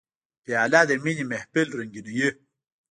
پیاله 0.43 0.81
د 0.89 0.91
مینې 1.03 1.25
محفل 1.31 1.67
رنګینوي. 1.79 2.29